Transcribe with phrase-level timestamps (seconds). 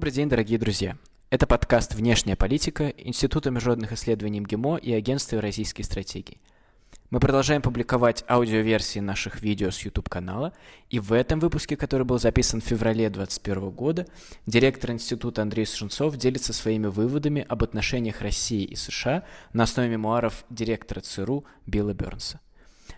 [0.00, 0.96] Добрый день, дорогие друзья.
[1.28, 6.40] Это подкаст «Внешняя политика» Института международных исследований МГИМО и Агентства Евразийской стратегии.
[7.10, 10.54] Мы продолжаем публиковать аудиоверсии наших видео с YouTube-канала,
[10.88, 14.06] и в этом выпуске, который был записан в феврале 2021 года,
[14.46, 20.46] директор института Андрей Сушенцов делится своими выводами об отношениях России и США на основе мемуаров
[20.48, 22.40] директора ЦРУ Билла Бернса.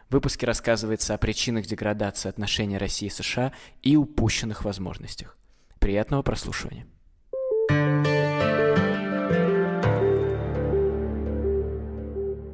[0.09, 3.51] В выпуске рассказывается о причинах деградации отношений России и США
[3.83, 5.37] и упущенных возможностях.
[5.83, 6.87] Приятного прослушивания.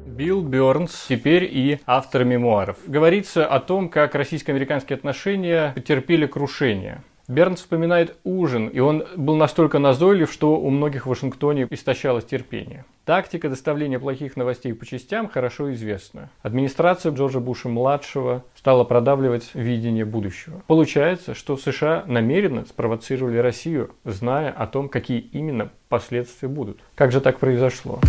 [0.07, 2.77] Билл Бернс теперь и автор мемуаров.
[2.87, 7.03] Говорится о том, как российско-американские отношения потерпели крушение.
[7.29, 12.85] Бернс вспоминает ужин, и он был настолько назойлив, что у многих в Вашингтоне истощалось терпение.
[13.05, 16.31] Тактика доставления плохих новостей по частям хорошо известна.
[16.41, 20.63] Администрация Джорджа Буша-младшего стала продавливать видение будущего.
[20.65, 26.79] Получается, что США намеренно спровоцировали Россию, зная о том, какие именно последствия будут.
[26.95, 27.99] Как же так произошло?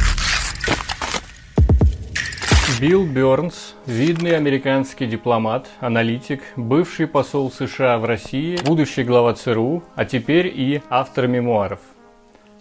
[2.78, 10.04] Билл Бернс, видный американский дипломат, аналитик, бывший посол США в России, будущий глава ЦРУ, а
[10.04, 11.80] теперь и автор мемуаров.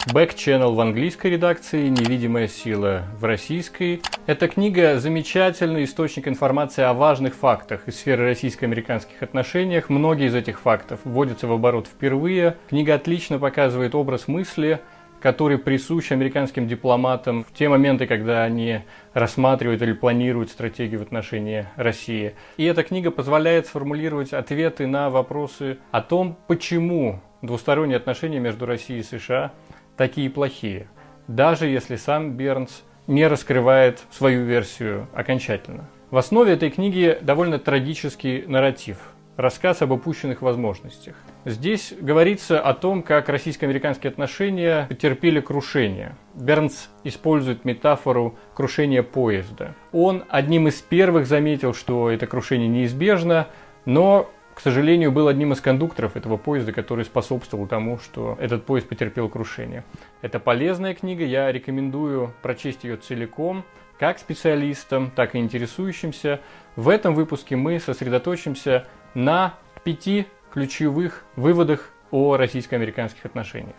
[0.07, 4.01] Channel в английской редакции, Невидимая сила в российской.
[4.25, 9.83] Эта книга– замечательный источник информации о важных фактах из сферы российско-американских отношений.
[9.89, 12.55] Многие из этих фактов вводятся в оборот впервые.
[12.69, 14.79] Книга отлично показывает образ мысли–
[15.21, 18.81] который присущ американским дипломатам в те моменты, когда они
[19.13, 22.35] рассматривают или планируют стратегию в отношении России.
[22.57, 29.01] И эта книга позволяет сформулировать ответы на вопросы о том, почему двусторонние отношения между Россией
[29.01, 29.51] и США
[29.97, 30.87] такие плохие,
[31.27, 35.89] даже если сам Бернс не раскрывает свою версию окончательно.
[36.11, 38.97] В основе этой книги довольно трагический нарратив–
[39.39, 41.15] рассказ об упущенных возможностях.
[41.45, 46.17] Здесь говорится о том, как российско-американские отношения потерпели крушение.
[46.35, 49.75] Бернс использует метафору крушения поезда.
[49.93, 53.47] Он одним из первых заметил, что это крушение неизбежно,
[53.85, 58.89] но к сожалению, был одним из кондукторов этого поезда, который способствовал тому, что этот поезд
[58.89, 59.85] потерпел крушение.
[60.21, 63.63] Это полезная книга, я рекомендую прочесть ее целиком,
[63.97, 66.41] как специалистам, так и интересующимся.
[66.75, 73.75] В этом выпуске мы сосредоточимся на пяти ключевых выводах о российско-американских отношениях.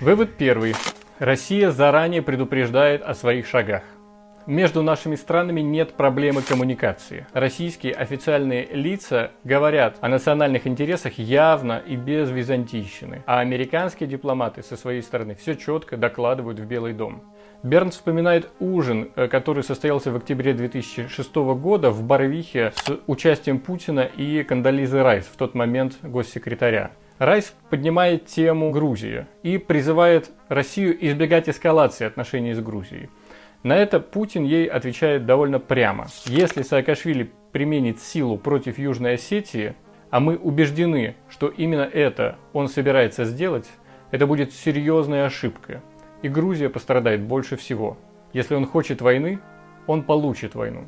[0.00, 0.74] Вывод первый.
[1.18, 3.82] Россия заранее предупреждает о своих шагах.
[4.46, 7.26] Между нашими странами нет проблемы коммуникации.
[7.32, 14.76] Российские официальные лица говорят о национальных интересах явно и без византийщины, а американские дипломаты со
[14.76, 17.22] своей стороны все четко докладывают в Белый дом.
[17.62, 24.00] Бернс вспоминает ужин, э, который состоялся в октябре 2006 года в Барвихе с участием Путина
[24.00, 26.92] и Кандализы Райс, в тот момент госсекретаря.
[27.18, 33.10] Райс поднимает тему Грузии и призывает Россию избегать эскалации отношений с Грузией.
[33.62, 36.06] На это Путин ей отвечает довольно прямо.
[36.24, 39.74] Если Саакашвили применит силу против Южной Осетии,
[40.10, 43.68] а мы убеждены, что именно это он собирается сделать,
[44.10, 45.80] это будет серьезной ошибкой.
[46.22, 47.98] И Грузия пострадает больше всего.
[48.32, 49.40] Если он хочет войны,
[49.86, 50.86] он получит войну.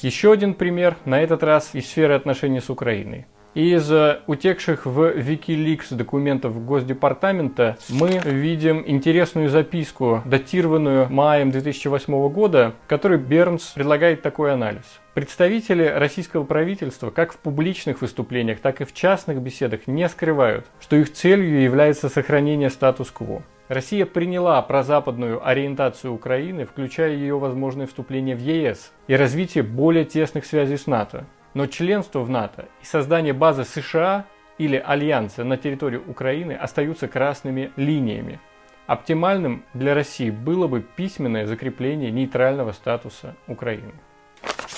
[0.00, 3.26] Еще один пример, на этот раз из сферы отношений с Украиной.
[3.58, 3.90] Из
[4.28, 13.18] утекших в Wikileaks документов Госдепартамента мы видим интересную записку, датированную маем 2008 года, в которой
[13.18, 14.84] Бернс предлагает такой анализ.
[15.14, 20.94] Представители российского правительства как в публичных выступлениях, так и в частных беседах не скрывают, что
[20.94, 23.42] их целью является сохранение статус-кво.
[23.66, 30.46] Россия приняла прозападную ориентацию Украины, включая ее возможное вступление в ЕС и развитие более тесных
[30.46, 31.26] связей с НАТО.
[31.58, 34.26] Но членство в НАТО и создание базы США
[34.58, 38.38] или альянса на территории Украины остаются красными линиями.
[38.86, 43.90] Оптимальным для России было бы письменное закрепление нейтрального статуса Украины.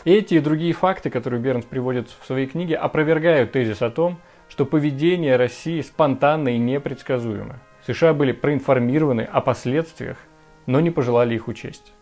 [0.07, 4.19] Эти и другие факты, которые Бернс приводит в своей книге, опровергают тезис о том,
[4.49, 7.61] что поведение России спонтанно и непредсказуемо.
[7.87, 10.17] США были проинформированы о последствиях,
[10.65, 11.93] но не пожелали их учесть.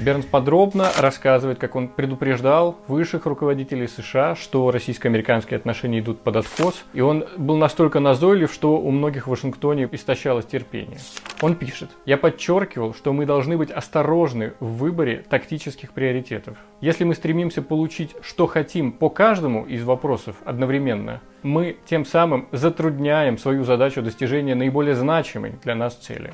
[0.00, 6.84] Бернс подробно рассказывает, как он предупреждал высших руководителей США, что российско-американские отношения идут под откос,
[6.94, 10.96] и он был настолько назойлив, что у многих в Вашингтоне истощалось терпение.
[11.42, 16.56] Он пишет, «Я подчеркивал, что мы должны быть осторожны в выборе тактических приоритетов.
[16.80, 23.36] Если мы стремимся получить, что хотим по каждому из вопросов одновременно, мы тем самым затрудняем
[23.36, 26.32] свою задачу достижения наиболее значимой для нас цели.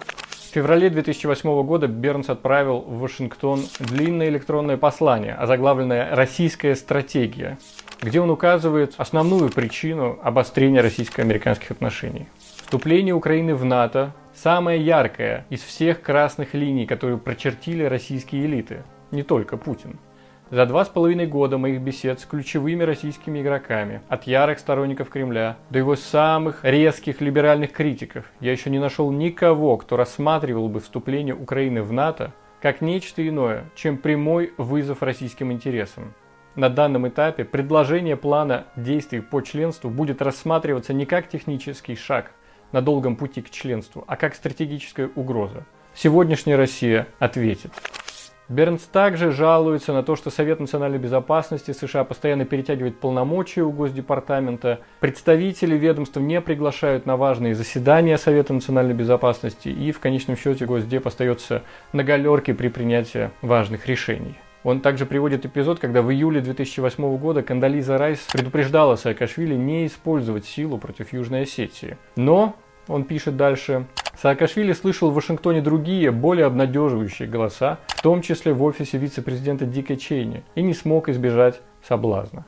[0.57, 7.59] Феврале 2008 года Бернс отправил в Вашингтон длинное электронное послание, озаглавленное «Российская стратегия»,
[8.01, 12.27] где он указывает основную причину обострения российско-американских отношений.
[12.63, 19.23] Вступление Украины в НАТО– самое яркое из всех красных линий, которые прочертили российские элиты, не
[19.23, 19.99] только Путин.
[20.49, 25.57] За два с половиной года моих бесед с ключевыми российскими игроками, от ярых сторонников Кремля
[25.71, 31.35] до его самых резких либеральных критиков, я еще не нашел никого, кто рассматривал бы вступление
[31.35, 32.33] Украины в НАТО
[32.63, 36.15] как нечто иное, чем прямой вызов российским интересам.
[36.55, 42.31] На данном этапе предложение плана действий по членству будет рассматриваться не как технический шаг
[42.71, 45.67] на долгом пути к членству, а как стратегическая угроза.
[45.93, 47.73] Сегодняшняя Россия ответит.
[48.49, 54.79] Бернс также жалуется на то, что Совет национальной безопасности США постоянно перетягивает полномочия у Госдепартамента.
[55.01, 61.09] Представители ведомства не приглашают на важные заседания Совета национальной безопасности и в конечном счете Госдеп
[61.09, 61.63] остается
[61.93, 64.37] на галерке при принятии важных решений.
[64.63, 70.45] Он также приводит эпизод, когда в июле 2008 года Кандализа Райс предупреждала Саакашвили не использовать
[70.45, 71.97] силу против Южной Осетии.
[72.15, 72.55] Но,
[72.87, 73.87] он пишет дальше,
[74.21, 79.97] Саакашвили слышал в Вашингтоне другие, более обнадеживающие голоса, в том числе в офисе вице-президента Дика
[79.97, 82.47] Чейни, и не смог избежать соблазна.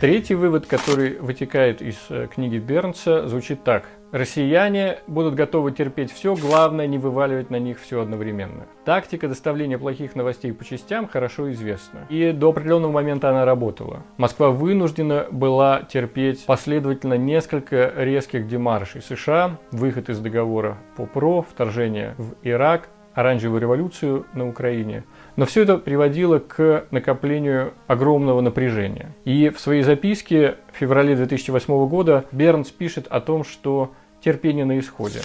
[0.00, 3.84] Третий вывод, который вытекает из э, книги Бернса, звучит так.
[4.12, 8.66] Россияне будут готовы терпеть все, главное не вываливать на них все одновременно.
[8.84, 12.06] Тактика доставления плохих новостей по частям хорошо известна.
[12.08, 14.04] И до определенного момента она работала.
[14.16, 22.14] Москва вынуждена была терпеть последовательно несколько резких демаршей США, выход из договора по ПРО, вторжение
[22.16, 25.04] в Ирак, оранжевую революцию на Украине–
[25.36, 29.14] но все это приводило к накоплению огромного напряжения.
[29.24, 33.92] И в своей записке в феврале 2008 года Бернс пишет о том, что
[34.24, 35.20] терпение на исходе.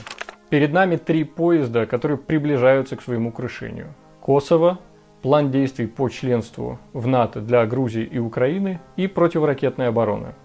[0.50, 3.94] Перед нами три поезда, которые приближаются к своему крушению.
[4.20, 4.80] Косово,
[5.22, 10.36] план действий по членству в НАТО для Грузии и Украины и противоракетная оборона.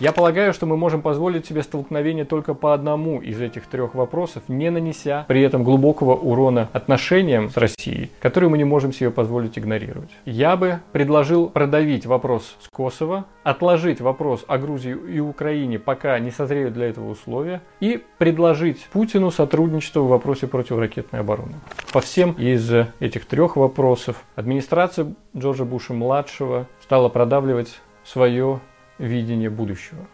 [0.00, 4.42] Я полагаю, что мы можем позволить себе столкновение только по одному из этих трех вопросов,
[4.48, 9.58] не нанеся при этом глубокого урона отношениям с Россией, которые мы не можем себе позволить
[9.58, 10.10] игнорировать.
[10.24, 16.30] Я бы предложил продавить вопрос с Косово, отложить вопрос о Грузии и Украине, пока не
[16.30, 21.54] созреют для этого условия, и предложить Путину сотрудничество в вопросе противоракетной обороны.
[21.92, 28.60] По всем из этих трех вопросов администрация Джорджа Буша-младшего стала продавливать свое
[29.04, 30.06] видение будущего.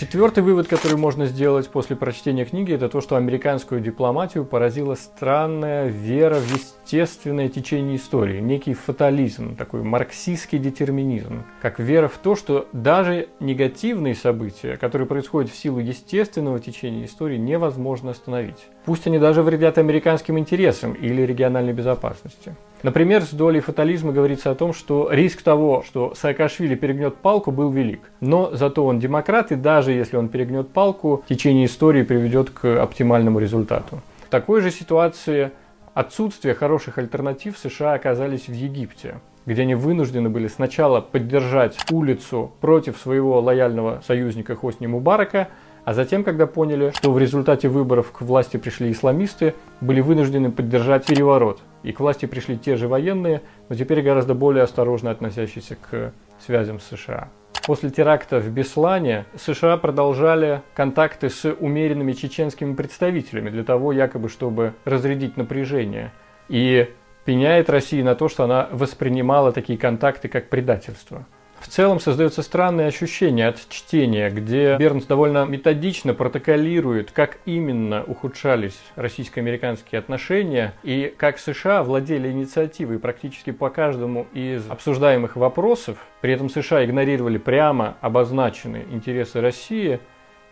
[0.00, 5.88] Четвертый вывод, который можно сделать после прочтения книги, это то, что американскую дипломатию поразила странная
[5.88, 12.66] вера в естественное течение истории, некий фатализм, такой марксистский детерминизм, как вера в то, что
[12.72, 18.68] даже негативные события, которые происходят в силу естественного течения истории, невозможно остановить.
[18.86, 22.56] Пусть они даже вредят американским интересам или региональной безопасности.
[22.82, 27.70] Например, с долей фатализма говорится о том, что риск того, что Саакашвили перегнет палку, был
[27.70, 28.00] велик.
[28.20, 33.38] Но зато он демократ, и даже если он перегнет палку, течение истории приведет к оптимальному
[33.38, 34.00] результату.
[34.26, 35.50] В такой же ситуации
[35.92, 39.16] отсутствие хороших альтернатив США оказались в Египте
[39.46, 45.48] где они вынуждены были сначала поддержать улицу против своего лояльного союзника Хосни Мубарака,
[45.84, 51.06] а затем, когда поняли, что в результате выборов к власти пришли исламисты, были вынуждены поддержать
[51.06, 51.60] переворот.
[51.82, 56.12] И к власти пришли те же военные, но теперь гораздо более осторожно относящиеся к
[56.44, 57.28] связям с США.
[57.66, 64.74] После теракта в Беслане США продолжали контакты с умеренными чеченскими представителями для того, якобы, чтобы
[64.84, 66.12] разрядить напряжение.
[66.48, 66.88] И
[67.24, 71.26] пеняет России на то, что она воспринимала такие контакты как предательство.
[71.70, 80.00] Целом создается странное ощущение от чтения, где Бернс довольно методично протоколирует, как именно ухудшались российско-американские
[80.00, 85.98] отношения и как США владели инициативой практически по каждому из обсуждаемых вопросов.
[86.20, 90.00] При этом США игнорировали прямо обозначенные интересы России,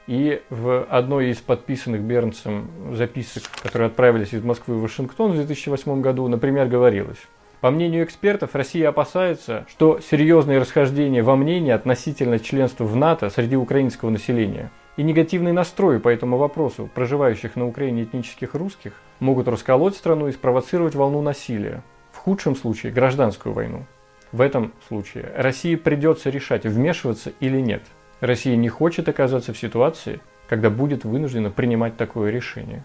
[0.06, 6.00] и в одной из подписанных Бернсом записок, которые отправились из Москвы в Вашингтон в 2008
[6.00, 7.18] году, например, говорилось,
[7.60, 13.56] по мнению экспертов, Россия опасается, что серьезные расхождения во мнении относительно членства в НАТО среди
[13.56, 19.96] украинского населения и негативный настрой по этому вопросу проживающих на Украине этнических русских могут расколоть
[19.96, 23.86] страну и спровоцировать волну насилия, в худшем случае гражданскую войну.
[24.30, 27.82] В этом случае России придется решать, вмешиваться или нет.
[28.20, 32.84] Россия не хочет оказаться в ситуации, когда будет вынуждена принимать такое решение.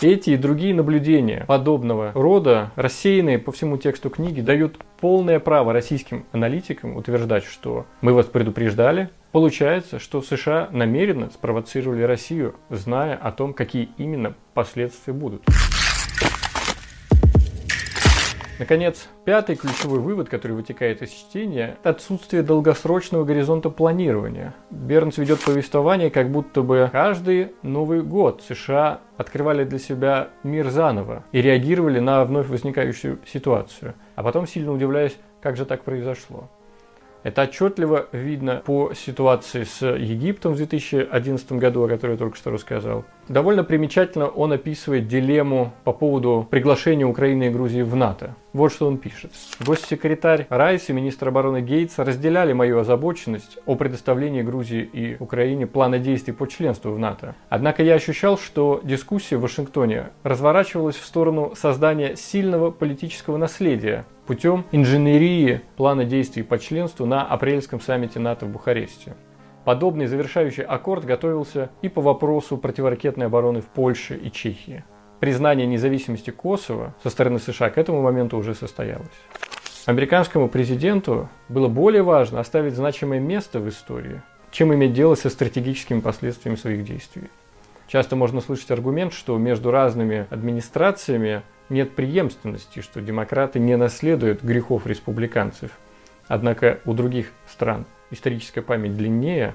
[0.00, 6.24] Эти и другие наблюдения подобного рода, рассеянные по всему тексту книги, дают полное право российским
[6.30, 13.52] аналитикам утверждать, что мы вас предупреждали, Получается, что США намеренно спровоцировали Россию, зная о том,
[13.52, 15.42] какие именно последствия будут.
[18.58, 24.52] Наконец, пятый ключевой вывод, который вытекает из чтения, отсутствие долгосрочного горизонта планирования.
[24.70, 31.22] Бернс ведет повествование, как будто бы каждый Новый год США открывали для себя мир заново
[31.30, 36.50] и реагировали на вновь возникающую ситуацию, а потом сильно удивляясь, как же так произошло.
[37.28, 42.50] Это отчетливо видно по ситуации с Египтом в 2011 году, о которой я только что
[42.50, 43.04] рассказал.
[43.28, 48.34] Довольно примечательно он описывает дилемму по поводу приглашения Украины и Грузии в НАТО.
[48.54, 49.32] Вот что он пишет.
[49.60, 55.98] Госсекретарь Райс и министр обороны Гейтс разделяли мою озабоченность о предоставлении Грузии и Украине плана
[55.98, 57.34] действий по членству в НАТО.
[57.50, 64.66] Однако я ощущал, что дискуссия в Вашингтоне разворачивалась в сторону создания сильного политического наследия путем
[64.72, 69.16] инженерии плана действий по членству на апрельском саммите НАТО в Бухаресте.
[69.64, 74.84] Подобный завершающий аккорд готовился и по вопросу противоракетной обороны в Польше и Чехии.
[75.18, 79.08] Признание независимости Косово со стороны США к этому моменту уже состоялось.
[79.86, 84.20] Американскому президенту было более важно оставить значимое место в истории,
[84.50, 87.30] чем иметь дело со стратегическими последствиями своих действий.
[87.86, 94.86] Часто можно слышать аргумент, что между разными администрациями нет преемственности, что демократы не наследуют грехов
[94.86, 95.70] республиканцев.
[96.26, 99.54] Однако у других стран историческая память длиннее.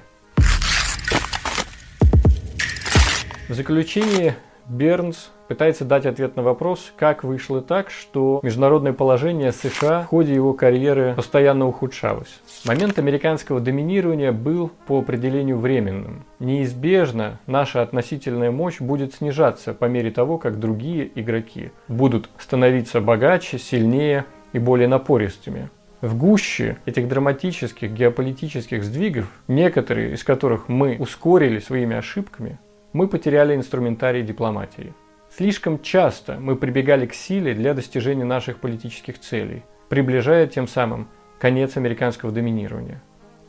[3.48, 4.36] В заключение
[4.68, 10.34] Бернс пытается дать ответ на вопрос, как вышло так, что международное положение США в ходе
[10.34, 12.40] его карьеры постоянно ухудшалось.
[12.64, 16.24] Момент американского доминирования был по определению временным.
[16.38, 23.58] Неизбежно наша относительная мощь будет снижаться по мере того, как другие игроки будут становиться богаче,
[23.58, 25.68] сильнее и более напористыми.
[26.00, 32.58] В гуще этих драматических геополитических сдвигов, некоторые из которых мы ускорили своими ошибками,
[32.94, 34.94] мы потеряли инструментарий дипломатии.
[35.36, 41.08] Слишком часто мы прибегали к силе для достижения наших политических целей, приближая тем самым
[41.40, 43.02] конец американского доминирования,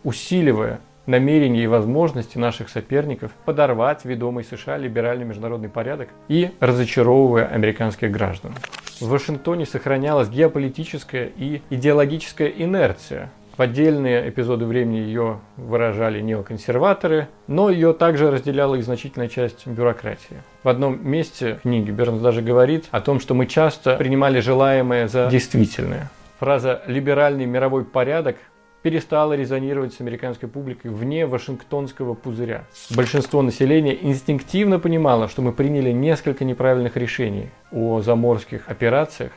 [0.04, 8.10] усиливая намерения и возможности наших соперников подорвать ведомый США либеральный международный порядок и разочаровывая американских
[8.10, 8.52] граждан.
[9.00, 17.70] В Вашингтоне сохранялась геополитическая и идеологическая инерция, в отдельные эпизоды времени ее выражали неоконсерваторы, но
[17.70, 20.38] ее также разделяла и значительная часть бюрократии.
[20.64, 25.28] В одном месте книги Бернс даже говорит о том, что мы часто принимали желаемое за
[25.30, 26.12] действительное.
[26.40, 28.36] Фраза «либеральный мировой порядок»
[28.82, 32.66] перестала резонировать с американской публикой вне Вашингтонского пузыря.
[32.96, 39.32] Большинство населения инстинктивно понимало, что мы приняли несколько неправильных решений о заморских операциях,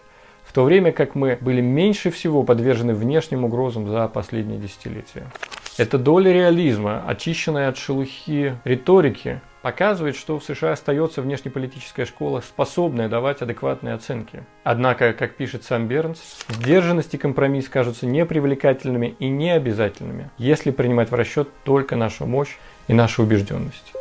[0.48, 5.26] в то время как мы были меньше всего подвержены внешним угрозам за последние десятилетия.
[5.76, 13.08] Эта доля реализма, очищенная от шелухи риторики, показывает, что в США остается внешнеполитическая школа, способная
[13.08, 14.42] давать адекватные оценки.
[14.64, 21.14] Однако, как пишет сам Бернс, сдержанность и компромисс кажутся непривлекательными и необязательными, если принимать в
[21.14, 22.56] расчет только нашу мощь
[22.88, 23.92] и нашу убежденность.